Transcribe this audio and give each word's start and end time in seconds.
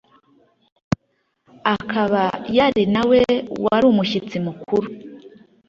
akaba 1.75 2.23
yari 2.57 2.83
na 2.93 3.03
we 3.09 3.19
wari 3.65 3.85
umushyitsi 3.91 4.37
mukuru 4.45 4.87